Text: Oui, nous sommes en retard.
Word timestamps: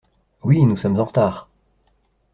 Oui, 0.41 0.65
nous 0.65 0.75
sommes 0.77 0.99
en 0.99 1.05
retard. 1.05 1.47